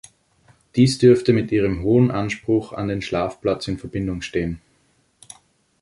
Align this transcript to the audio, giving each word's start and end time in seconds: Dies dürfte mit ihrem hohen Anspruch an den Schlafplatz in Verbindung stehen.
Dies 0.75 0.97
dürfte 0.97 1.31
mit 1.31 1.51
ihrem 1.51 1.83
hohen 1.83 2.09
Anspruch 2.09 2.73
an 2.73 2.87
den 2.87 3.03
Schlafplatz 3.03 3.67
in 3.67 3.77
Verbindung 3.77 4.23
stehen. 4.23 4.59